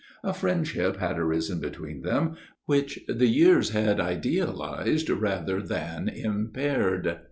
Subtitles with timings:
[0.23, 7.19] A friendship had arisen between them, which the years had idealized rather than impaired.